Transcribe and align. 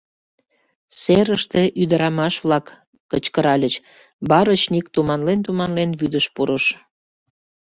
Серыште 0.99 1.61
ӱдырамаш-влак 1.81 2.65
кычкыральыч, 3.11 3.75
барочник 4.29 4.85
туманлен-туманлен 4.93 5.89
вӱдыш 5.99 6.25
пурыш. 6.35 6.65